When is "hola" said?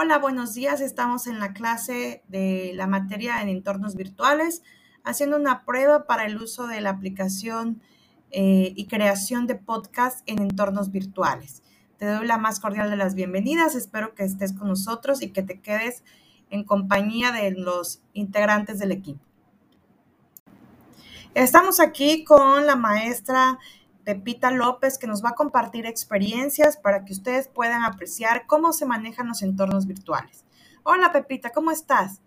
0.00-0.18, 30.82-31.12